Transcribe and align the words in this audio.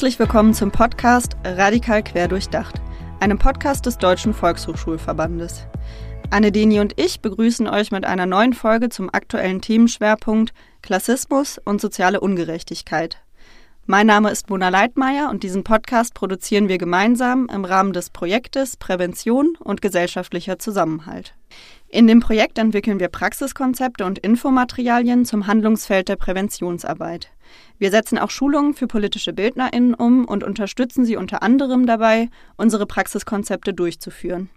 Herzlich 0.00 0.18
willkommen 0.18 0.54
zum 0.54 0.70
Podcast 0.70 1.36
Radikal 1.44 2.02
quer 2.02 2.26
durchdacht, 2.26 2.80
einem 3.20 3.36
Podcast 3.36 3.84
des 3.84 3.98
Deutschen 3.98 4.32
Volkshochschulverbandes. 4.32 5.66
Anne 6.30 6.52
Deni 6.52 6.80
und 6.80 6.98
ich 6.98 7.20
begrüßen 7.20 7.68
euch 7.68 7.90
mit 7.90 8.06
einer 8.06 8.24
neuen 8.24 8.54
Folge 8.54 8.88
zum 8.88 9.12
aktuellen 9.12 9.60
Themenschwerpunkt 9.60 10.54
Klassismus 10.80 11.60
und 11.62 11.82
soziale 11.82 12.20
Ungerechtigkeit. 12.20 13.18
Mein 13.84 14.06
Name 14.06 14.30
ist 14.30 14.48
Mona 14.48 14.70
Leitmeier 14.70 15.28
und 15.28 15.42
diesen 15.42 15.64
Podcast 15.64 16.14
produzieren 16.14 16.70
wir 16.70 16.78
gemeinsam 16.78 17.50
im 17.52 17.66
Rahmen 17.66 17.92
des 17.92 18.08
Projektes 18.08 18.78
Prävention 18.78 19.54
und 19.58 19.82
gesellschaftlicher 19.82 20.58
Zusammenhalt. 20.58 21.34
In 21.90 22.06
dem 22.06 22.20
Projekt 22.20 22.56
entwickeln 22.56 23.00
wir 23.00 23.08
Praxiskonzepte 23.08 24.06
und 24.06 24.18
Infomaterialien 24.18 25.26
zum 25.26 25.46
Handlungsfeld 25.46 26.08
der 26.08 26.16
Präventionsarbeit. 26.16 27.30
Wir 27.80 27.90
setzen 27.90 28.18
auch 28.18 28.28
Schulungen 28.28 28.74
für 28.74 28.86
politische 28.86 29.32
BildnerInnen 29.32 29.94
um 29.94 30.26
und 30.26 30.44
unterstützen 30.44 31.06
sie 31.06 31.16
unter 31.16 31.42
anderem 31.42 31.86
dabei, 31.86 32.28
unsere 32.58 32.84
Praxiskonzepte 32.84 33.72
durchzuführen. 33.72 34.50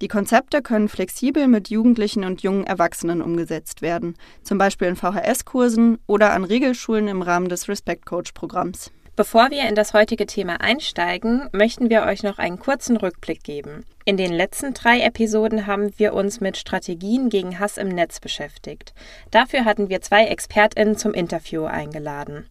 Die 0.00 0.08
Konzepte 0.08 0.62
können 0.62 0.88
flexibel 0.88 1.48
mit 1.48 1.68
Jugendlichen 1.68 2.24
und 2.24 2.42
jungen 2.42 2.64
Erwachsenen 2.64 3.20
umgesetzt 3.20 3.82
werden, 3.82 4.14
zum 4.42 4.56
Beispiel 4.56 4.88
in 4.88 4.96
VHS-Kursen 4.96 5.98
oder 6.06 6.32
an 6.32 6.44
Regelschulen 6.44 7.08
im 7.08 7.20
Rahmen 7.20 7.50
des 7.50 7.68
Respect 7.68 8.06
Coach-Programms. 8.06 8.90
Bevor 9.14 9.50
wir 9.50 9.68
in 9.68 9.74
das 9.74 9.92
heutige 9.92 10.24
Thema 10.24 10.62
einsteigen, 10.62 11.46
möchten 11.52 11.90
wir 11.90 12.04
euch 12.04 12.22
noch 12.22 12.38
einen 12.38 12.58
kurzen 12.58 12.96
Rückblick 12.96 13.44
geben. 13.44 13.84
In 14.06 14.16
den 14.16 14.32
letzten 14.32 14.72
drei 14.72 15.00
Episoden 15.02 15.66
haben 15.66 15.92
wir 15.98 16.14
uns 16.14 16.40
mit 16.40 16.56
Strategien 16.56 17.28
gegen 17.28 17.58
Hass 17.58 17.76
im 17.76 17.88
Netz 17.88 18.20
beschäftigt. 18.20 18.94
Dafür 19.30 19.66
hatten 19.66 19.90
wir 19.90 20.00
zwei 20.00 20.28
ExpertInnen 20.28 20.96
zum 20.96 21.12
Interview 21.12 21.64
eingeladen. 21.64 22.46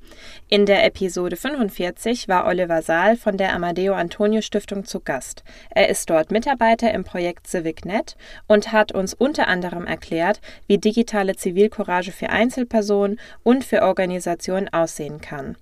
In 0.49 0.67
der 0.67 0.85
Episode 0.85 1.35
45 1.35 2.27
war 2.27 2.45
Oliver 2.45 2.83
Saal 2.83 3.17
von 3.17 3.37
der 3.37 3.55
Amadeo 3.55 3.95
Antonio 3.95 4.41
Stiftung 4.41 4.85
zu 4.85 4.99
Gast. 4.99 5.43
Er 5.71 5.89
ist 5.89 6.11
dort 6.11 6.29
Mitarbeiter 6.29 6.93
im 6.93 7.03
Projekt 7.03 7.47
CivicNet 7.47 8.15
und 8.47 8.71
hat 8.71 8.91
uns 8.91 9.15
unter 9.15 9.47
anderem 9.47 9.87
erklärt, 9.87 10.41
wie 10.67 10.77
digitale 10.77 11.35
Zivilcourage 11.35 12.11
für 12.11 12.29
Einzelpersonen 12.29 13.19
und 13.41 13.65
für 13.65 13.81
Organisationen 13.81 14.69
aussehen 14.69 15.21
kann. 15.21 15.57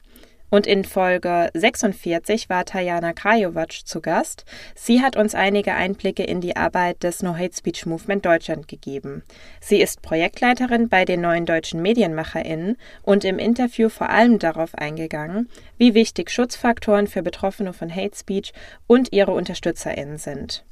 Und 0.49 0.65
in 0.65 0.83
Folge 0.83 1.49
46 1.53 2.49
war 2.49 2.65
Tajana 2.65 3.13
Krajovac 3.13 3.85
zu 3.85 4.01
Gast. 4.01 4.45
Sie 4.75 5.01
hat 5.01 5.15
uns 5.15 5.35
einige 5.35 5.73
Einblicke 5.73 6.23
in 6.23 6.41
die 6.41 6.55
Arbeit 6.55 7.03
des 7.03 7.21
No 7.21 7.35
Hate 7.35 7.55
Speech 7.55 7.85
Movement 7.85 8.25
Deutschland 8.25 8.67
gegeben. 8.67 9.23
Sie 9.61 9.81
ist 9.81 10.01
Projektleiterin 10.01 10.89
bei 10.89 11.05
den 11.05 11.21
neuen 11.21 11.45
deutschen 11.45 11.81
MedienmacherInnen 11.81 12.77
und 13.03 13.23
im 13.23 13.37
Interview 13.37 13.89
vor 13.89 14.09
allem 14.09 14.39
darauf 14.39 14.73
eingegangen, 14.75 15.49
wie 15.77 15.93
wichtig 15.93 16.31
Schutzfaktoren 16.31 17.07
für 17.07 17.21
Betroffene 17.21 17.73
von 17.73 17.93
Hate 17.95 18.17
Speech 18.17 18.53
und 18.87 19.13
ihre 19.13 19.33
UnterstützerInnen 19.33 20.17
sind. 20.17 20.63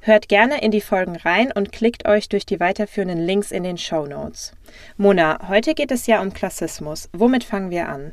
Hört 0.00 0.28
gerne 0.28 0.62
in 0.62 0.70
die 0.70 0.80
Folgen 0.80 1.16
rein 1.16 1.50
und 1.50 1.72
klickt 1.72 2.06
euch 2.06 2.28
durch 2.28 2.46
die 2.46 2.60
weiterführenden 2.60 3.18
Links 3.18 3.50
in 3.50 3.62
den 3.62 3.78
Show 3.78 4.06
Notes. 4.06 4.52
Mona, 4.96 5.48
heute 5.48 5.74
geht 5.74 5.90
es 5.90 6.06
ja 6.06 6.20
um 6.20 6.32
Klassismus. 6.32 7.08
Womit 7.12 7.44
fangen 7.44 7.70
wir 7.70 7.88
an? 7.88 8.12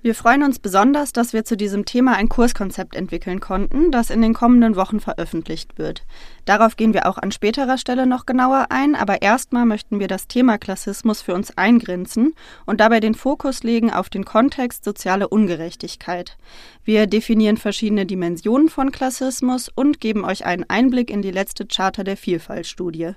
Wir 0.00 0.14
freuen 0.14 0.44
uns 0.44 0.60
besonders, 0.60 1.12
dass 1.12 1.32
wir 1.32 1.44
zu 1.44 1.56
diesem 1.56 1.84
Thema 1.84 2.14
ein 2.14 2.28
Kurskonzept 2.28 2.94
entwickeln 2.94 3.40
konnten, 3.40 3.90
das 3.90 4.10
in 4.10 4.22
den 4.22 4.32
kommenden 4.32 4.76
Wochen 4.76 5.00
veröffentlicht 5.00 5.76
wird. 5.76 6.04
Darauf 6.44 6.76
gehen 6.76 6.94
wir 6.94 7.08
auch 7.08 7.18
an 7.18 7.32
späterer 7.32 7.78
Stelle 7.78 8.06
noch 8.06 8.24
genauer 8.24 8.66
ein, 8.70 8.94
aber 8.94 9.22
erstmal 9.22 9.66
möchten 9.66 9.98
wir 9.98 10.06
das 10.06 10.28
Thema 10.28 10.56
Klassismus 10.56 11.20
für 11.20 11.34
uns 11.34 11.58
eingrenzen 11.58 12.34
und 12.64 12.78
dabei 12.80 13.00
den 13.00 13.16
Fokus 13.16 13.64
legen 13.64 13.92
auf 13.92 14.08
den 14.08 14.24
Kontext 14.24 14.84
soziale 14.84 15.26
Ungerechtigkeit. 15.26 16.38
Wir 16.84 17.08
definieren 17.08 17.56
verschiedene 17.56 18.06
Dimensionen 18.06 18.68
von 18.68 18.92
Klassismus 18.92 19.68
und 19.68 20.00
geben 20.00 20.24
euch 20.24 20.46
einen 20.46 20.64
Einblick 20.68 21.10
in 21.10 21.22
die 21.22 21.32
letzte 21.32 21.66
Charta 21.66 22.04
der 22.04 22.16
Vielfaltstudie. 22.16 23.14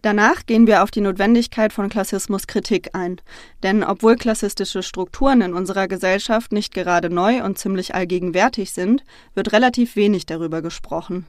Danach 0.00 0.46
gehen 0.46 0.68
wir 0.68 0.84
auf 0.84 0.92
die 0.92 1.00
Notwendigkeit 1.00 1.72
von 1.72 1.88
Klassismuskritik 1.88 2.90
ein. 2.92 3.20
Denn 3.64 3.82
obwohl 3.82 4.14
klassistische 4.14 4.84
Strukturen 4.84 5.40
in 5.40 5.54
unserer 5.54 5.88
Gesellschaft 5.88 6.52
nicht 6.52 6.72
gerade 6.72 7.10
neu 7.10 7.42
und 7.42 7.58
ziemlich 7.58 7.96
allgegenwärtig 7.96 8.70
sind, 8.72 9.02
wird 9.34 9.52
relativ 9.52 9.96
wenig 9.96 10.24
darüber 10.24 10.62
gesprochen. 10.62 11.26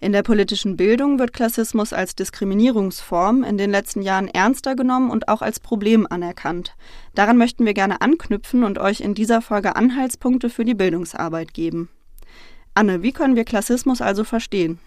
In 0.00 0.12
der 0.12 0.22
politischen 0.22 0.76
Bildung 0.76 1.18
wird 1.18 1.32
Klassismus 1.32 1.94
als 1.94 2.14
Diskriminierungsform 2.14 3.42
in 3.42 3.56
den 3.56 3.70
letzten 3.70 4.02
Jahren 4.02 4.28
ernster 4.28 4.76
genommen 4.76 5.10
und 5.10 5.28
auch 5.28 5.40
als 5.40 5.58
Problem 5.58 6.06
anerkannt. 6.08 6.74
Daran 7.14 7.38
möchten 7.38 7.64
wir 7.64 7.72
gerne 7.72 8.02
anknüpfen 8.02 8.64
und 8.64 8.78
euch 8.78 9.00
in 9.00 9.14
dieser 9.14 9.40
Folge 9.40 9.76
Anhaltspunkte 9.76 10.50
für 10.50 10.66
die 10.66 10.74
Bildungsarbeit 10.74 11.54
geben. 11.54 11.88
Anne, 12.74 13.02
wie 13.02 13.12
können 13.12 13.34
wir 13.34 13.44
Klassismus 13.44 14.02
also 14.02 14.24
verstehen? 14.24 14.78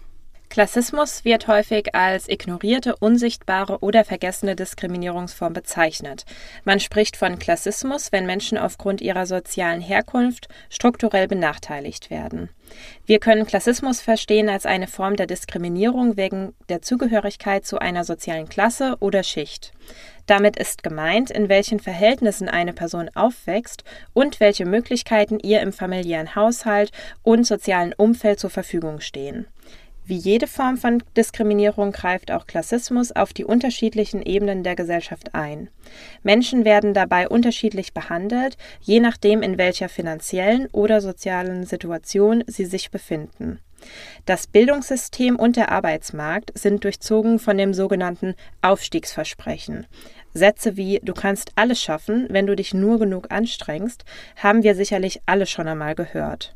Klassismus 0.50 1.24
wird 1.24 1.48
häufig 1.48 1.94
als 1.94 2.28
ignorierte, 2.28 2.94
unsichtbare 2.96 3.80
oder 3.80 4.04
vergessene 4.04 4.54
Diskriminierungsform 4.54 5.52
bezeichnet. 5.52 6.24
Man 6.64 6.78
spricht 6.78 7.16
von 7.16 7.38
Klassismus, 7.38 8.12
wenn 8.12 8.24
Menschen 8.24 8.56
aufgrund 8.56 9.00
ihrer 9.00 9.26
sozialen 9.26 9.80
Herkunft 9.80 10.48
strukturell 10.70 11.26
benachteiligt 11.26 12.10
werden. 12.10 12.50
Wir 13.04 13.18
können 13.18 13.46
Klassismus 13.46 14.00
verstehen 14.00 14.48
als 14.48 14.64
eine 14.64 14.86
Form 14.86 15.16
der 15.16 15.26
Diskriminierung 15.26 16.16
wegen 16.16 16.54
der 16.68 16.82
Zugehörigkeit 16.82 17.66
zu 17.66 17.78
einer 17.78 18.04
sozialen 18.04 18.48
Klasse 18.48 18.96
oder 19.00 19.22
Schicht. 19.22 19.72
Damit 20.26 20.56
ist 20.56 20.82
gemeint, 20.82 21.30
in 21.30 21.48
welchen 21.48 21.80
Verhältnissen 21.80 22.48
eine 22.48 22.72
Person 22.72 23.10
aufwächst 23.14 23.84
und 24.14 24.40
welche 24.40 24.64
Möglichkeiten 24.64 25.38
ihr 25.38 25.60
im 25.60 25.72
familiären 25.72 26.34
Haushalt 26.34 26.92
und 27.22 27.44
sozialen 27.46 27.92
Umfeld 27.92 28.40
zur 28.40 28.50
Verfügung 28.50 29.00
stehen. 29.00 29.46
Wie 30.06 30.16
jede 30.16 30.46
Form 30.46 30.76
von 30.76 31.02
Diskriminierung 31.16 31.92
greift 31.92 32.30
auch 32.30 32.46
Klassismus 32.46 33.10
auf 33.10 33.32
die 33.32 33.44
unterschiedlichen 33.44 34.20
Ebenen 34.20 34.62
der 34.62 34.76
Gesellschaft 34.76 35.34
ein. 35.34 35.70
Menschen 36.22 36.66
werden 36.66 36.92
dabei 36.92 37.26
unterschiedlich 37.26 37.94
behandelt, 37.94 38.58
je 38.82 39.00
nachdem, 39.00 39.42
in 39.42 39.56
welcher 39.56 39.88
finanziellen 39.88 40.68
oder 40.72 41.00
sozialen 41.00 41.64
Situation 41.64 42.44
sie 42.46 42.66
sich 42.66 42.90
befinden. 42.90 43.60
Das 44.26 44.46
Bildungssystem 44.46 45.36
und 45.36 45.56
der 45.56 45.72
Arbeitsmarkt 45.72 46.52
sind 46.58 46.84
durchzogen 46.84 47.38
von 47.38 47.56
dem 47.56 47.72
sogenannten 47.72 48.34
Aufstiegsversprechen. 48.60 49.86
Sätze 50.34 50.76
wie 50.76 51.00
Du 51.02 51.14
kannst 51.14 51.52
alles 51.54 51.80
schaffen, 51.80 52.26
wenn 52.28 52.46
du 52.46 52.56
dich 52.56 52.74
nur 52.74 52.98
genug 52.98 53.30
anstrengst, 53.30 54.04
haben 54.36 54.62
wir 54.62 54.74
sicherlich 54.74 55.20
alle 55.26 55.46
schon 55.46 55.68
einmal 55.68 55.94
gehört. 55.94 56.54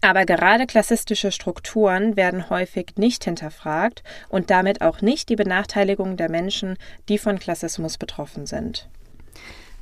Aber 0.00 0.24
gerade 0.24 0.66
klassistische 0.66 1.32
Strukturen 1.32 2.16
werden 2.16 2.50
häufig 2.50 2.92
nicht 2.96 3.24
hinterfragt 3.24 4.02
und 4.28 4.50
damit 4.50 4.80
auch 4.80 5.00
nicht 5.00 5.28
die 5.28 5.36
Benachteiligung 5.36 6.16
der 6.16 6.30
Menschen, 6.30 6.76
die 7.08 7.18
von 7.18 7.38
Klassismus 7.38 7.98
betroffen 7.98 8.46
sind. 8.46 8.88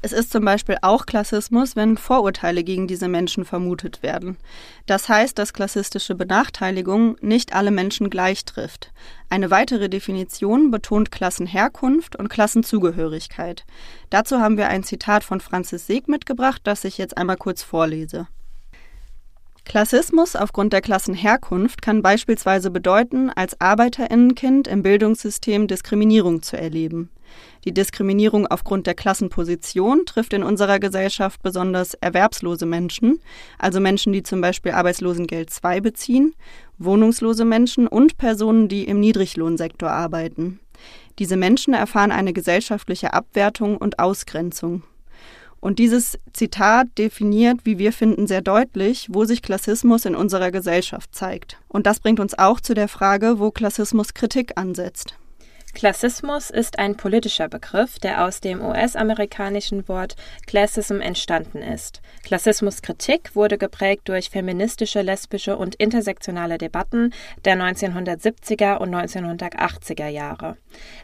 Es 0.03 0.13
ist 0.13 0.33
zum 0.33 0.47
Beispiel 0.47 0.79
auch 0.81 1.05
Klassismus, 1.05 1.77
wenn 1.77 1.99
Vorurteile 1.99 2.65
gegen 2.65 2.87
diese 2.87 3.07
Menschen 3.07 3.45
vermutet 3.45 4.03
werden. 4.03 4.39
Das 4.87 5.11
heißt, 5.11 5.39
dass 5.39 5.53
klassistische 5.53 6.15
Benachteiligung 6.15 7.17
nicht 7.21 7.55
alle 7.55 7.71
Menschen 7.71 8.09
gleich 8.09 8.47
trifft. 8.47 8.93
Eine 9.29 9.51
weitere 9.51 9.91
Definition 9.91 10.71
betont 10.71 11.11
Klassenherkunft 11.11 12.17
und 12.17 12.29
Klassenzugehörigkeit. 12.29 13.67
Dazu 14.09 14.41
haben 14.41 14.57
wir 14.57 14.69
ein 14.69 14.85
Zitat 14.85 15.23
von 15.23 15.43
Franzis 15.43 15.87
Seeg 15.87 16.09
mitgebracht, 16.09 16.63
das 16.65 16.85
ich 16.85 16.97
jetzt 16.97 17.19
einmal 17.19 17.37
kurz 17.37 17.63
vorlese. 17.63 18.27
Klassismus 19.65 20.37
aufgrund 20.37 20.73
der 20.73 20.81
Klassenherkunft 20.81 21.83
kann 21.83 22.03
beispielsweise 22.03 22.71
bedeuten, 22.71 23.31
als 23.31 23.61
Arbeiterinnenkind 23.61 24.67
im 24.67 24.83
Bildungssystem 24.83 25.69
Diskriminierung 25.69 26.43
zu 26.43 26.57
erleben. 26.57 27.11
Die 27.65 27.73
Diskriminierung 27.73 28.47
aufgrund 28.47 28.87
der 28.87 28.95
Klassenposition 28.95 30.07
trifft 30.07 30.33
in 30.33 30.43
unserer 30.43 30.79
Gesellschaft 30.79 31.43
besonders 31.43 31.95
erwerbslose 31.95 32.67
Menschen, 32.67 33.21
also 33.59 33.81
Menschen, 33.81 34.13
die 34.13 34.23
zum 34.23 34.41
Beispiel 34.41 34.73
Arbeitslosengeld 34.73 35.51
II 35.63 35.81
beziehen, 35.81 36.35
wohnungslose 36.79 37.45
Menschen 37.45 37.87
und 37.87 38.17
Personen, 38.17 38.69
die 38.69 38.85
im 38.85 38.99
Niedriglohnsektor 38.99 39.91
arbeiten. 39.91 40.59
Diese 41.19 41.37
Menschen 41.37 41.75
erfahren 41.75 42.13
eine 42.13 42.33
gesellschaftliche 42.33 43.13
Abwertung 43.13 43.77
und 43.77 43.99
Ausgrenzung. 43.99 44.83
Und 45.61 45.79
dieses 45.79 46.19
Zitat 46.33 46.89
definiert, 46.97 47.61
wie 47.65 47.79
wir 47.79 47.93
finden, 47.93 48.27
sehr 48.27 48.41
deutlich, 48.41 49.09
wo 49.11 49.25
sich 49.25 49.43
Klassismus 49.43 50.07
in 50.07 50.15
unserer 50.15 50.51
Gesellschaft 50.51 51.15
zeigt. 51.15 51.59
Und 51.69 51.87
das 51.87 52.01
bringt 52.01 52.19
uns 52.19 52.39
auch 52.39 52.61
zu 52.61 52.75
der 52.75 52.89
Frage, 52.89 53.39
wo 53.39 53.51
Klassismus 53.51 54.15
Kritik 54.15 54.53
ansetzt. 54.57 55.15
Klassismus 55.73 56.51
ist 56.51 56.79
ein 56.79 56.97
politischer 56.97 57.49
Begriff, 57.49 57.99
der 57.99 58.25
aus 58.25 58.41
dem 58.41 58.61
US-amerikanischen 58.61 59.89
Wort 59.89 60.17
Classism 60.47 61.01
entstanden 61.01 61.63
ist. 61.63 62.03
Klassismuskritik 62.25 63.35
wurde 63.35 63.57
geprägt 63.57 64.09
durch 64.09 64.31
feministische, 64.31 65.01
lesbische 65.01 65.57
und 65.57 65.77
intersektionale 65.77 66.59
Debatten 66.59 67.15
der 67.45 67.57
1970er 67.57 68.79
und 68.79 68.95
1980er 68.95 70.09
Jahre. 70.09 70.57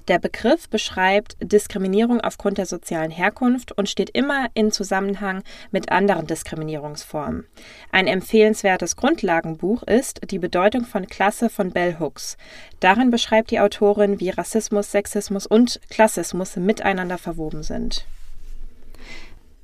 Der 0.09 0.19
Begriff 0.19 0.69
beschreibt 0.69 1.37
Diskriminierung 1.41 2.21
aufgrund 2.21 2.59
der 2.59 2.67
sozialen 2.67 3.11
Herkunft 3.11 3.73
und 3.73 3.89
steht 3.89 4.11
immer 4.11 4.49
in 4.55 4.73
Zusammenhang 4.73 5.43
mit 5.71 5.91
anderen 5.91 6.27
Diskriminierungsformen. 6.27 7.47
Ein 7.93 8.09
empfehlenswertes 8.09 8.97
Grundlagenbuch 8.97 9.85
ist 9.85 10.21
Die 10.31 10.39
Bedeutung 10.39 10.85
von 10.85 11.07
Klasse 11.07 11.49
von 11.49 11.71
Bell 11.71 11.99
Hooks. 11.99 12.37
Darin 12.81 13.11
beschreibt 13.11 13.51
die 13.51 13.61
Autorin, 13.61 14.21
wie 14.21 14.31
Rassismus 14.31 14.56
Rassismus, 14.57 14.91
Sexismus 14.91 15.47
und 15.47 15.81
Klassismus 15.91 16.57
miteinander 16.57 17.19
verwoben 17.19 17.63
sind. 17.63 18.07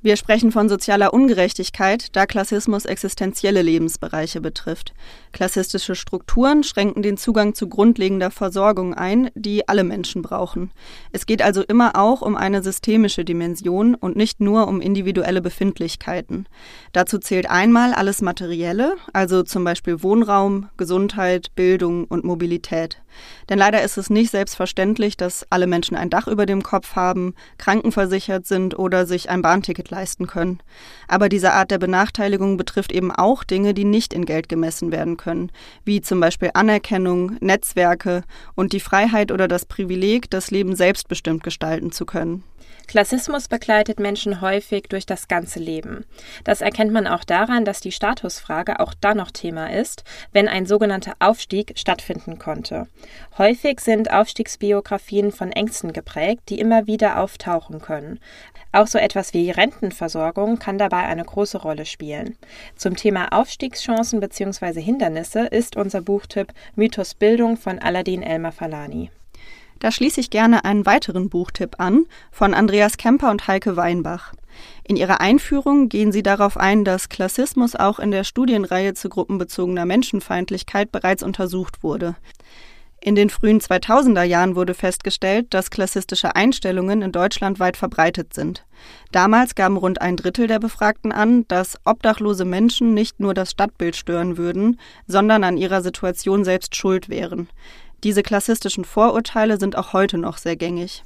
Wir 0.03 0.17
sprechen 0.17 0.51
von 0.51 0.69
sozialer 0.69 1.13
Ungerechtigkeit, 1.13 2.15
da 2.15 2.27
Klassismus 2.27 2.85
existenzielle 2.85 3.63
Lebensbereiche 3.63 4.39
betrifft. 4.39 4.93
Klassistische 5.31 5.95
Strukturen 5.95 6.61
schränken 6.61 7.01
den 7.01 7.17
Zugang 7.17 7.55
zu 7.55 7.69
grundlegender 7.69 8.29
Versorgung 8.29 8.93
ein, 8.93 9.31
die 9.33 9.67
alle 9.67 9.83
Menschen 9.83 10.21
brauchen. 10.21 10.69
Es 11.11 11.25
geht 11.25 11.41
also 11.41 11.63
immer 11.63 11.95
auch 11.95 12.21
um 12.21 12.35
eine 12.35 12.61
systemische 12.61 13.25
Dimension 13.25 13.95
und 13.95 14.15
nicht 14.15 14.41
nur 14.41 14.67
um 14.67 14.79
individuelle 14.79 15.41
Befindlichkeiten. 15.41 16.45
Dazu 16.91 17.17
zählt 17.17 17.49
einmal 17.49 17.93
alles 17.93 18.21
Materielle, 18.21 18.97
also 19.11 19.41
zum 19.41 19.63
Beispiel 19.63 20.03
Wohnraum, 20.03 20.69
Gesundheit, 20.77 21.55
Bildung 21.55 22.03
und 22.03 22.25
Mobilität. 22.25 23.02
Denn 23.49 23.57
leider 23.57 23.81
ist 23.81 23.97
es 23.97 24.09
nicht 24.09 24.31
selbstverständlich, 24.31 25.17
dass 25.17 25.45
alle 25.49 25.67
Menschen 25.67 25.97
ein 25.97 26.09
Dach 26.09 26.27
über 26.27 26.45
dem 26.45 26.63
Kopf 26.63 26.95
haben, 26.95 27.33
krankenversichert 27.57 28.45
sind 28.45 28.77
oder 28.77 29.05
sich 29.05 29.29
ein 29.29 29.41
Bahnticket 29.41 29.89
leisten 29.89 30.27
können. 30.27 30.59
Aber 31.07 31.29
diese 31.29 31.53
Art 31.53 31.71
der 31.71 31.77
Benachteiligung 31.77 32.57
betrifft 32.57 32.91
eben 32.91 33.11
auch 33.11 33.43
Dinge, 33.43 33.73
die 33.73 33.85
nicht 33.85 34.13
in 34.13 34.25
Geld 34.25 34.49
gemessen 34.49 34.91
werden 34.91 35.17
können, 35.17 35.51
wie 35.83 36.01
zum 36.01 36.19
Beispiel 36.19 36.51
Anerkennung, 36.53 37.37
Netzwerke 37.39 38.23
und 38.55 38.73
die 38.73 38.79
Freiheit 38.79 39.31
oder 39.31 39.47
das 39.47 39.65
Privileg, 39.65 40.29
das 40.29 40.51
Leben 40.51 40.75
selbstbestimmt 40.75 41.43
gestalten 41.43 41.91
zu 41.91 42.05
können. 42.05 42.43
Klassismus 42.87 43.47
begleitet 43.47 43.99
Menschen 43.99 44.41
häufig 44.41 44.83
durch 44.89 45.05
das 45.05 45.27
ganze 45.27 45.59
Leben. 45.59 46.05
Das 46.43 46.61
erkennt 46.61 46.91
man 46.91 47.07
auch 47.07 47.23
daran, 47.23 47.65
dass 47.65 47.79
die 47.79 47.91
Statusfrage 47.91 48.79
auch 48.79 48.93
dann 48.93 49.17
noch 49.17 49.31
Thema 49.31 49.71
ist, 49.71 50.03
wenn 50.31 50.47
ein 50.47 50.65
sogenannter 50.65 51.13
Aufstieg 51.19 51.73
stattfinden 51.75 52.37
konnte. 52.37 52.87
Häufig 53.37 53.79
sind 53.79 54.11
Aufstiegsbiografien 54.11 55.31
von 55.31 55.51
Ängsten 55.51 55.93
geprägt, 55.93 56.43
die 56.49 56.59
immer 56.59 56.85
wieder 56.85 57.19
auftauchen 57.19 57.81
können. 57.81 58.19
Auch 58.71 58.87
so 58.87 58.97
etwas 58.97 59.33
wie 59.33 59.51
Rentenversorgung 59.51 60.59
kann 60.59 60.77
dabei 60.77 61.03
eine 61.03 61.23
große 61.23 61.59
Rolle 61.59 61.85
spielen. 61.85 62.37
Zum 62.75 62.95
Thema 62.95 63.29
Aufstiegschancen 63.31 64.19
bzw. 64.19 64.81
Hindernisse 64.81 65.45
ist 65.47 65.77
unser 65.77 66.01
Buchtipp 66.01 66.53
Mythos 66.75 67.13
Bildung 67.13 67.57
von 67.57 67.79
Aladin 67.79 68.23
Elmar 68.23 68.51
Falani. 68.51 69.09
Da 69.79 69.91
schließe 69.91 70.19
ich 70.19 70.29
gerne 70.29 70.65
einen 70.65 70.85
weiteren 70.85 71.29
Buchtipp 71.29 71.79
an 71.79 72.05
von 72.31 72.53
Andreas 72.53 72.97
Kemper 72.97 73.31
und 73.31 73.47
Heike 73.47 73.75
Weinbach. 73.75 74.33
In 74.83 74.95
ihrer 74.95 75.21
Einführung 75.21 75.89
gehen 75.89 76.11
sie 76.11 76.23
darauf 76.23 76.57
ein, 76.57 76.85
dass 76.85 77.09
Klassismus 77.09 77.75
auch 77.75 77.99
in 77.99 78.11
der 78.11 78.23
Studienreihe 78.23 78.93
zu 78.93 79.09
gruppenbezogener 79.09 79.85
Menschenfeindlichkeit 79.85 80.91
bereits 80.91 81.23
untersucht 81.23 81.83
wurde. 81.83 82.15
In 83.05 83.15
den 83.15 83.29
frühen 83.29 83.59
2000er 83.59 84.23
Jahren 84.23 84.55
wurde 84.55 84.73
festgestellt, 84.73 85.53
dass 85.53 85.71
klassistische 85.71 86.37
Einstellungen 86.37 87.01
in 87.01 87.11
Deutschland 87.11 87.59
weit 87.59 87.75
verbreitet 87.75 88.33
sind. 88.33 88.65
Damals 89.11 89.55
gaben 89.55 89.75
rund 89.75 89.99
ein 89.99 90.15
Drittel 90.15 90.47
der 90.47 90.59
Befragten 90.59 91.11
an, 91.11 91.45
dass 91.49 91.77
obdachlose 91.83 92.45
Menschen 92.45 92.93
nicht 92.93 93.19
nur 93.19 93.33
das 93.33 93.51
Stadtbild 93.51 93.97
stören 93.97 94.37
würden, 94.37 94.79
sondern 95.05 95.43
an 95.43 95.57
ihrer 95.57 95.81
Situation 95.81 96.45
selbst 96.45 96.77
schuld 96.77 97.09
wären. 97.09 97.49
Diese 98.03 98.21
klassistischen 98.21 98.83
Vorurteile 98.83 99.57
sind 99.57 99.77
auch 99.77 99.93
heute 99.93 100.17
noch 100.17 100.37
sehr 100.37 100.57
gängig. 100.57 101.03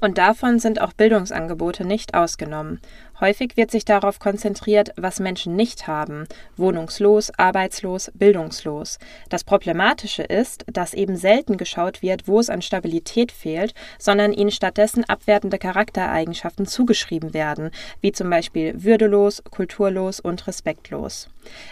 Und 0.00 0.18
davon 0.18 0.58
sind 0.58 0.80
auch 0.80 0.92
Bildungsangebote 0.92 1.84
nicht 1.84 2.14
ausgenommen. 2.14 2.80
Häufig 3.20 3.56
wird 3.56 3.70
sich 3.70 3.84
darauf 3.84 4.18
konzentriert, 4.18 4.92
was 4.96 5.20
Menschen 5.20 5.56
nicht 5.56 5.86
haben, 5.86 6.26
wohnungslos, 6.56 7.32
arbeitslos, 7.38 8.10
bildungslos. 8.14 8.98
Das 9.30 9.42
Problematische 9.42 10.22
ist, 10.22 10.66
dass 10.70 10.92
eben 10.92 11.16
selten 11.16 11.56
geschaut 11.56 12.02
wird, 12.02 12.28
wo 12.28 12.40
es 12.40 12.50
an 12.50 12.60
Stabilität 12.60 13.32
fehlt, 13.32 13.72
sondern 13.98 14.32
ihnen 14.32 14.50
stattdessen 14.50 15.04
abwertende 15.04 15.58
Charaktereigenschaften 15.58 16.66
zugeschrieben 16.66 17.32
werden, 17.32 17.70
wie 18.02 18.12
zum 18.12 18.28
Beispiel 18.28 18.84
würdelos, 18.84 19.42
kulturlos 19.50 20.20
und 20.20 20.46
respektlos. 20.46 21.30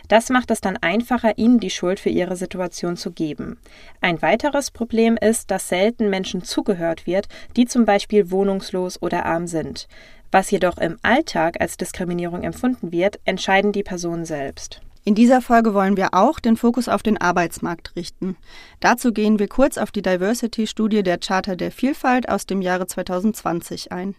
Das 0.08 0.30
macht 0.30 0.50
es 0.50 0.60
dann 0.60 0.78
einfacher, 0.78 1.36
ihnen 1.36 1.60
die 1.60 1.70
Schuld 1.70 2.00
für 2.00 2.10
ihre 2.10 2.36
Situation 2.36 2.96
zu 2.96 3.10
geben. 3.10 3.58
Ein 4.00 4.22
weiteres 4.22 4.70
Problem 4.70 5.16
ist, 5.16 5.50
dass 5.50 5.68
selten 5.68 6.08
Menschen 6.08 6.42
zugehört 6.42 7.06
wird, 7.06 7.28
die 7.56 7.66
zum 7.66 7.84
Beispiel 7.84 8.30
wohnungslos 8.30 9.02
oder 9.02 9.26
arm 9.26 9.46
sind. 9.46 9.88
Was 10.34 10.50
jedoch 10.50 10.78
im 10.78 10.98
Alltag 11.02 11.60
als 11.60 11.76
Diskriminierung 11.76 12.42
empfunden 12.42 12.90
wird, 12.90 13.20
entscheiden 13.24 13.70
die 13.70 13.84
Personen 13.84 14.24
selbst. 14.24 14.80
In 15.06 15.14
dieser 15.14 15.40
Folge 15.40 15.74
wollen 15.74 15.96
wir 15.96 16.08
auch 16.12 16.40
den 16.40 16.56
Fokus 16.56 16.88
auf 16.88 17.04
den 17.04 17.20
Arbeitsmarkt 17.20 17.94
richten. 17.94 18.36
Dazu 18.80 19.12
gehen 19.12 19.38
wir 19.38 19.46
kurz 19.46 19.78
auf 19.78 19.92
die 19.92 20.02
Diversity-Studie 20.02 21.04
der 21.04 21.18
Charta 21.18 21.54
der 21.54 21.70
Vielfalt 21.70 22.28
aus 22.28 22.46
dem 22.46 22.62
Jahre 22.62 22.88
2020 22.88 23.92
ein. 23.92 24.16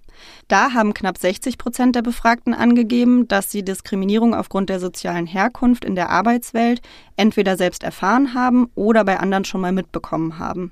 Da 0.47 0.73
haben 0.73 0.93
knapp 0.93 1.17
60 1.17 1.57
Prozent 1.57 1.95
der 1.95 2.03
Befragten 2.03 2.53
angegeben, 2.53 3.27
dass 3.27 3.51
sie 3.51 3.65
Diskriminierung 3.65 4.35
aufgrund 4.35 4.69
der 4.69 4.79
sozialen 4.79 5.25
Herkunft 5.25 5.83
in 5.83 5.95
der 5.95 6.11
Arbeitswelt 6.11 6.81
entweder 7.17 7.57
selbst 7.57 7.83
erfahren 7.83 8.33
haben 8.35 8.69
oder 8.75 9.03
bei 9.03 9.19
anderen 9.19 9.43
schon 9.43 9.61
mal 9.61 9.73
mitbekommen 9.73 10.37
haben. 10.37 10.71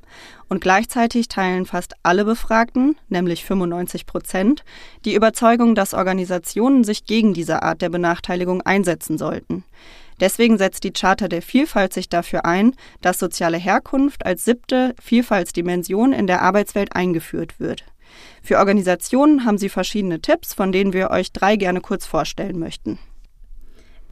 Und 0.54 0.60
gleichzeitig 0.60 1.30
teilen 1.30 1.66
fast 1.66 1.96
alle 2.04 2.26
Befragten, 2.26 2.96
nämlich 3.10 3.44
95 3.44 4.06
Prozent, 4.06 4.64
die 5.04 5.16
Überzeugung, 5.16 5.74
dass 5.74 5.96
Organisationen 5.96 6.84
sich 6.84 7.06
gegen 7.06 7.34
diese 7.34 7.64
Art 7.64 7.82
der 7.82 7.90
Benachteiligung 7.90 8.62
einsetzen 8.62 9.18
sollten. 9.18 9.64
Deswegen 10.20 10.60
setzt 10.60 10.84
die 10.84 10.94
Charta 10.94 11.28
der 11.28 11.42
Vielfalt 11.42 11.92
sich 11.92 12.08
dafür 12.08 12.46
ein, 12.46 12.76
dass 13.02 13.18
soziale 13.18 13.58
Herkunft 13.58 14.28
als 14.28 14.46
siebte 14.46 14.94
Vielfaltsdimension 15.02 16.14
in 16.14 16.28
der 16.28 16.44
Arbeitswelt 16.44 16.96
eingeführt 16.96 17.60
wird. 17.60 17.84
Für 18.44 18.60
Organisationen 18.60 19.46
haben 19.46 19.58
sie 19.58 19.70
verschiedene 19.70 20.22
Tipps, 20.22 20.54
von 20.54 20.72
denen 20.72 20.94
wir 20.94 21.10
euch 21.10 21.32
drei 21.32 21.56
gerne 21.56 21.82
kurz 21.82 22.06
vorstellen 22.06 22.60
möchten. 22.60 23.00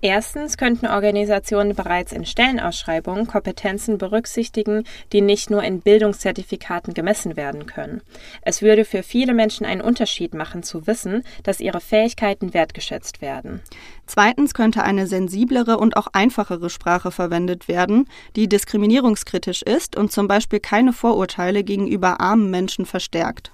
Erstens 0.03 0.57
könnten 0.57 0.87
Organisationen 0.87 1.75
bereits 1.75 2.11
in 2.11 2.25
Stellenausschreibungen 2.25 3.27
Kompetenzen 3.27 3.99
berücksichtigen, 3.99 4.83
die 5.13 5.21
nicht 5.21 5.51
nur 5.51 5.61
in 5.63 5.81
Bildungszertifikaten 5.81 6.95
gemessen 6.95 7.37
werden 7.37 7.67
können. 7.67 8.01
Es 8.41 8.63
würde 8.63 8.83
für 8.83 9.03
viele 9.03 9.35
Menschen 9.35 9.63
einen 9.63 9.81
Unterschied 9.81 10.33
machen 10.33 10.63
zu 10.63 10.87
wissen, 10.87 11.23
dass 11.43 11.59
ihre 11.59 11.81
Fähigkeiten 11.81 12.55
wertgeschätzt 12.55 13.21
werden. 13.21 13.61
Zweitens 14.07 14.55
könnte 14.55 14.83
eine 14.83 15.05
sensiblere 15.05 15.77
und 15.77 15.95
auch 15.95 16.07
einfachere 16.13 16.71
Sprache 16.71 17.11
verwendet 17.11 17.67
werden, 17.67 18.07
die 18.35 18.49
diskriminierungskritisch 18.49 19.61
ist 19.61 19.95
und 19.95 20.11
zum 20.11 20.27
Beispiel 20.27 20.59
keine 20.59 20.93
Vorurteile 20.93 21.63
gegenüber 21.63 22.19
armen 22.19 22.49
Menschen 22.49 22.87
verstärkt. 22.87 23.51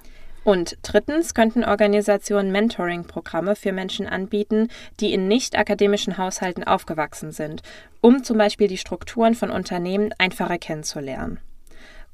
Und 0.47 0.77
drittens 0.81 1.33
könnten 1.33 1.65
Organisationen 1.65 2.53
Mentoring-Programme 2.53 3.57
für 3.57 3.73
Menschen 3.73 4.07
anbieten, 4.07 4.69
die 5.01 5.11
in 5.11 5.27
nicht 5.27 5.57
akademischen 5.57 6.17
Haushalten 6.17 6.63
aufgewachsen 6.63 7.33
sind, 7.33 7.63
um 7.99 8.23
zum 8.23 8.37
Beispiel 8.37 8.69
die 8.69 8.77
Strukturen 8.77 9.35
von 9.35 9.51
Unternehmen 9.51 10.13
einfacher 10.17 10.57
kennenzulernen. 10.57 11.41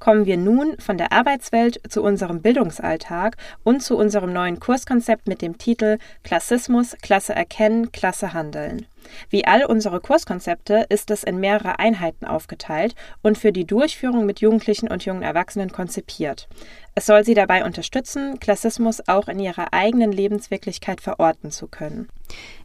Kommen 0.04 0.26
wir 0.26 0.36
nun 0.36 0.78
von 0.80 0.98
der 0.98 1.14
Arbeitswelt 1.14 1.80
zu 1.90 2.04
unserem 2.04 2.42
Bildungsalltag 2.42 3.38
und 3.64 3.82
zu 3.82 3.96
unserem 3.98 4.34
neuen 4.34 4.60
Kurskonzept 4.60 5.30
mit 5.30 5.42
dem 5.42 5.58
Titel 5.58 5.98
Klassismus, 6.24 6.98
Klasse 7.02 7.34
erkennen, 7.34 7.94
Klasse 7.94 8.34
handeln. 8.34 8.86
Wie 9.30 9.46
all 9.46 9.64
unsere 9.64 10.02
Kurskonzepte 10.02 10.88
ist 10.90 11.10
es 11.10 11.24
in 11.24 11.40
mehrere 11.40 11.80
Einheiten 11.80 12.26
aufgeteilt 12.26 12.96
und 13.22 13.38
für 13.38 13.54
die 13.54 13.64
Durchführung 13.64 14.26
mit 14.26 14.42
Jugendlichen 14.42 14.90
und 14.90 15.06
jungen 15.06 15.24
Erwachsenen 15.24 15.72
konzipiert. 15.72 16.50
Es 16.96 17.06
soll 17.06 17.24
sie 17.24 17.34
dabei 17.34 17.64
unterstützen, 17.64 18.42
Klassismus 18.42 19.08
auch 19.08 19.30
in 19.30 19.40
ihrer 19.40 19.74
eigenen 19.74 20.12
Lebenswirklichkeit 20.12 21.00
verorten 21.00 21.50
zu 21.50 21.68
können. 21.68 22.10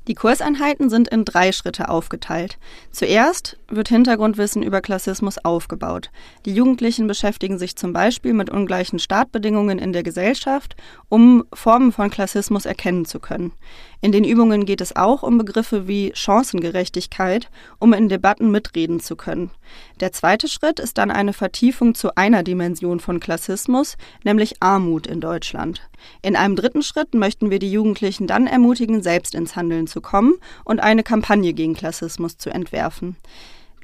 Die 0.09 0.15
Kurseinheiten 0.15 0.89
sind 0.89 1.09
in 1.09 1.27
drei 1.27 1.53
Schritte 1.53 1.91
aufgeteilt. 1.91 2.59
Zuerst 2.91 3.59
wird 3.69 3.89
Hintergrundwissen 3.89 4.63
über 4.63 4.81
Klassismus 4.81 5.37
aufgebaut. 5.45 6.11
Die 6.47 6.55
Jugendlichen 6.55 7.07
beschäftigen 7.07 7.59
sich 7.59 7.77
zum 7.77 7.93
Beispiel 7.93 8.33
mit 8.33 8.49
ungleichen 8.49 8.99
Startbedingungen 8.99 9.79
in 9.79 9.93
der 9.93 10.03
Gesellschaft, 10.03 10.77
um 11.11 11.45
Formen 11.53 11.93
von 11.93 12.09
Klassismus 12.09 12.65
erkennen 12.65 13.05
zu 13.05 13.21
können. 13.21 13.53
In 14.01 14.13
den 14.13 14.23
Übungen 14.23 14.65
geht 14.65 14.81
es 14.81 14.95
auch 14.95 15.25
um 15.25 15.39
Begriffe 15.39 15.89
wie 15.89 16.13
Chancengerechtigkeit, 16.15 17.51
um 17.81 17.93
in 17.93 18.09
Debatten 18.09 18.51
mitreden 18.51 19.01
zu 19.01 19.17
können. 19.17 19.51
Der 19.99 20.13
zweite 20.13 20.47
Schritt 20.47 20.79
ist 20.79 20.99
dann 20.99 21.11
eine 21.11 21.33
Vertiefung 21.33 21.97
zu 21.97 22.15
einer 22.15 22.45
Dimension 22.45 23.01
von 23.01 23.19
Klassismus, 23.19 23.97
nämlich 24.23 24.63
Armut 24.63 25.09
in 25.09 25.21
Deutschland. 25.21 25.89
In 26.23 26.37
einem 26.37 26.55
dritten 26.55 26.83
Schritt 26.83 27.13
möchten 27.15 27.51
wir 27.51 27.59
die 27.59 27.73
Jugendlichen 27.73 28.29
dann 28.29 28.47
ermutigen, 28.47 29.03
selbst 29.03 29.35
ins 29.35 29.57
Handeln 29.57 29.89
zu 29.89 30.01
kommen 30.01 30.35
und 30.65 30.79
eine 30.79 31.03
Kampagne 31.03 31.53
gegen 31.53 31.75
Klassismus 31.75 32.39
zu 32.39 32.51
entwerfen. 32.51 33.17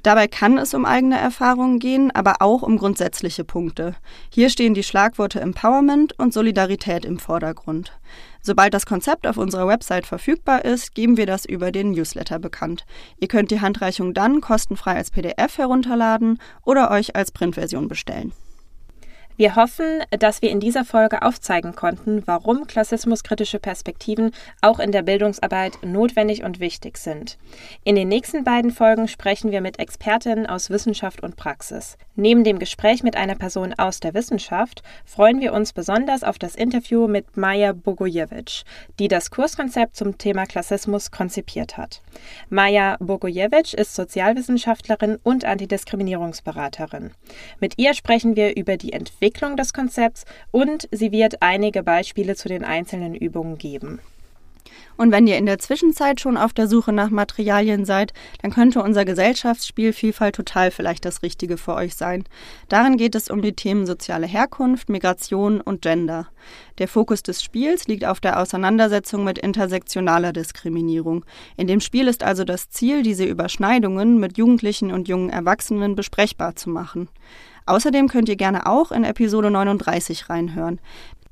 Dabei 0.05 0.29
kann 0.29 0.59
es 0.59 0.75
um 0.75 0.85
eigene 0.85 1.19
Erfahrungen 1.19 1.79
gehen, 1.79 2.11
aber 2.11 2.37
auch 2.41 2.61
um 2.61 2.77
grundsätzliche 2.77 3.43
Punkte. 3.43 3.97
Hier 4.29 4.51
stehen 4.51 4.75
die 4.75 4.83
Schlagworte 4.83 5.41
Empowerment 5.41 6.19
und 6.19 6.35
Solidarität 6.35 7.07
im 7.07 7.19
Vordergrund. 7.19 7.91
Sobald 8.47 8.75
das 8.75 8.85
Konzept 8.85 9.27
auf 9.27 9.39
unserer 9.39 9.67
Website 9.67 10.07
verfügbar 10.07 10.67
ist, 10.67 10.95
geben 10.95 11.17
wir 11.17 11.25
das 11.25 11.47
über 11.47 11.73
den 11.73 11.93
Newsletter 11.93 12.39
bekannt. 12.39 12.85
Ihr 13.19 13.27
könnt 13.27 13.51
die 13.51 13.63
Handreichung 13.63 14.13
dann 14.13 14.43
kostenfrei 14.43 14.97
als 14.97 15.11
PDF 15.11 15.57
herunterladen 15.57 16.39
oder 16.63 16.91
euch 16.91 17.17
als 17.17 17.33
Printversion 17.33 17.89
bestellen. 17.89 18.33
Wir 19.37 19.57
hoffen, 19.57 20.05
dass 20.11 20.43
wir 20.43 20.51
in 20.51 20.61
dieser 20.61 20.85
Folge 20.85 21.23
aufzeigen 21.23 21.75
konnten, 21.75 22.23
warum 22.25 22.69
klassismuskritische 22.69 23.59
Perspektiven 23.59 24.31
auch 24.61 24.79
in 24.79 24.93
der 24.93 25.03
Bildungsarbeit 25.03 25.73
notwendig 25.83 26.45
und 26.45 26.61
wichtig 26.61 26.99
sind. 26.99 27.37
In 27.83 27.97
den 27.97 28.07
nächsten 28.07 28.45
beiden 28.45 28.71
Folgen 28.71 29.09
sprechen 29.09 29.51
wir 29.51 29.61
mit 29.61 29.81
Expertinnen 29.81 30.47
aus 30.47 30.71
Wissenschaft 30.71 31.25
und 31.25 31.35
Praxis. 31.35 31.99
Neben 32.15 32.45
dem 32.45 32.61
Gespräch 32.61 33.03
mit 33.03 33.17
einer 33.17 33.35
Person 33.35 33.75
aus 33.77 33.99
der 33.99 34.15
Wissenschaft 34.15 34.85
freuen 35.05 35.41
wir 35.41 35.53
uns 35.53 35.73
besonders 35.73 36.23
auf 36.23 36.39
das 36.39 36.55
Interview 36.55 37.09
mit 37.09 37.37
Maja 37.37 37.73
Bogojewitsch, 37.73 38.63
die 39.01 39.09
das 39.09 39.33
Kurskonzept 39.33 39.97
zum 39.97 40.17
Thema 40.17 40.47
Klassismus 40.47 41.11
konzipiert 41.11 41.77
hat. 41.77 42.03
Maja 42.51 42.97
Bogojewitsch 43.01 43.75
ist 43.75 43.97
Sozialwissenschaftlerin 43.97 45.19
und 45.25 45.45
Antidiskriminierungsberaterin. 45.45 47.11
Mit 47.59 47.79
ihr 47.79 47.95
sprechen 47.95 48.37
wir 48.37 48.57
über 48.57 48.77
die 48.77 48.93
Entwicklung 48.93 49.24
Entwicklung 49.25 49.57
des 49.57 49.73
Konzepts 49.73 50.27
und 50.51 50.87
sie 50.91 51.11
wird 51.11 51.41
einige 51.41 51.83
Beispiele 51.83 52.37
zu 52.37 52.47
den 52.49 52.63
einzelnen 52.63 53.15
Übungen 53.15 53.57
geben. 53.57 54.01
Und 54.99 55.13
wenn 55.13 55.27
ihr 55.27 55.39
in 55.39 55.47
der 55.47 55.59
Zwischenzeit 55.59 56.21
schon 56.21 56.37
auf 56.37 56.53
der 56.53 56.69
Suche 56.69 56.93
nach 56.93 57.09
Materialien 57.09 57.87
seid, 57.87 58.13
dann 58.43 58.53
könnte 58.53 58.83
unser 58.83 59.07
Gesellschaftsspiel 59.07 59.95
Vielfalt 59.95 60.37
total 60.37 60.71
vielleicht 60.71 61.07
das 61.07 61.23
Richtige 61.23 61.57
für 61.57 61.75
euch 61.75 61.97
sein. 61.97 62.25
Darin 62.69 62.99
geht 62.99 63.15
es 63.15 63.31
um 63.31 63.41
die 63.41 63.55
Themen 63.55 63.87
soziale 63.87 64.27
Herkunft, 64.27 64.91
Migration 64.91 65.63
und 65.63 65.81
Gender. 65.81 66.29
Der 66.79 66.87
Fokus 66.87 67.23
des 67.23 67.43
Spiels 67.43 67.89
liegt 67.89 68.05
auf 68.05 68.21
der 68.21 68.39
Auseinandersetzung 68.39 69.25
mit 69.25 69.39
intersektionaler 69.39 70.35
Diskriminierung. 70.35 71.25
In 71.57 71.67
dem 71.67 71.81
Spiel 71.81 72.09
ist 72.09 72.23
also 72.23 72.45
das 72.45 72.69
Ziel, 72.69 73.03
diese 73.03 73.25
Überschneidungen 73.25 74.21
mit 74.21 74.37
Jugendlichen 74.37 74.93
und 74.93 75.09
jungen 75.09 75.31
Erwachsenen 75.31 75.97
besprechbar 75.97 76.57
zu 76.57 76.69
machen. 76.69 77.09
Außerdem 77.67 78.09
könnt 78.09 78.29
ihr 78.29 78.37
gerne 78.37 78.67
auch 78.67 78.93
in 78.93 79.05
Episode 79.05 79.51
39 79.51 80.29
reinhören. 80.29 80.81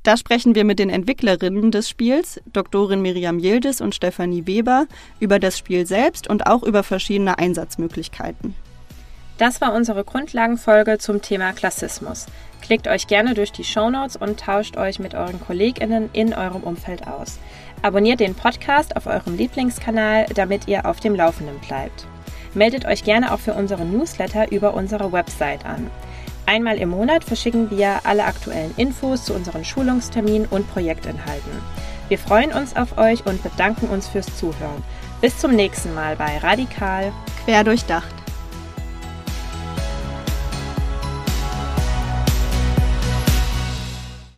Da 0.02 0.16
sprechen 0.16 0.54
wir 0.56 0.64
mit 0.64 0.80
den 0.80 0.90
Entwicklerinnen 0.90 1.70
des 1.70 1.88
Spiels, 1.88 2.40
Doktorin 2.52 3.02
Miriam 3.02 3.38
Yildiz 3.38 3.80
und 3.80 3.94
Stefanie 3.94 4.46
Weber, 4.46 4.86
über 5.20 5.38
das 5.38 5.56
Spiel 5.56 5.86
selbst 5.86 6.28
und 6.28 6.46
auch 6.46 6.64
über 6.64 6.82
verschiedene 6.82 7.38
Einsatzmöglichkeiten. 7.38 8.56
Das 9.38 9.60
war 9.60 9.72
unsere 9.74 10.04
Grundlagenfolge 10.04 10.98
zum 10.98 11.22
Thema 11.22 11.52
Klassismus. 11.52 12.26
Klickt 12.60 12.88
euch 12.88 13.06
gerne 13.06 13.34
durch 13.34 13.52
die 13.52 13.64
Shownotes 13.64 14.16
und 14.16 14.40
tauscht 14.40 14.76
euch 14.76 14.98
mit 14.98 15.14
euren 15.14 15.40
KollegInnen 15.40 16.10
in 16.12 16.34
eurem 16.34 16.62
Umfeld 16.62 17.06
aus. 17.06 17.38
Abonniert 17.82 18.20
den 18.20 18.34
Podcast 18.34 18.96
auf 18.96 19.06
eurem 19.06 19.36
Lieblingskanal, 19.36 20.26
damit 20.34 20.68
ihr 20.68 20.86
auf 20.86 21.00
dem 21.00 21.14
Laufenden 21.14 21.58
bleibt. 21.60 22.06
Meldet 22.54 22.84
euch 22.84 23.02
gerne 23.02 23.32
auch 23.32 23.40
für 23.40 23.54
unsere 23.54 23.84
Newsletter 23.84 24.52
über 24.52 24.74
unsere 24.74 25.12
Website 25.12 25.64
an. 25.64 25.90
Einmal 26.46 26.76
im 26.78 26.90
Monat 26.90 27.24
verschicken 27.24 27.70
wir 27.70 28.00
alle 28.04 28.24
aktuellen 28.24 28.74
Infos 28.76 29.24
zu 29.24 29.34
unseren 29.34 29.64
Schulungsterminen 29.64 30.46
und 30.48 30.70
Projektinhalten. 30.72 31.52
Wir 32.08 32.18
freuen 32.18 32.52
uns 32.52 32.76
auf 32.76 32.98
euch 32.98 33.24
und 33.26 33.42
bedanken 33.42 33.86
uns 33.88 34.08
fürs 34.08 34.36
Zuhören. 34.36 34.82
Bis 35.20 35.38
zum 35.38 35.52
nächsten 35.52 35.94
Mal 35.94 36.16
bei 36.16 36.38
Radikal 36.38 37.12
Quer 37.44 37.64
durchdacht. 37.64 38.21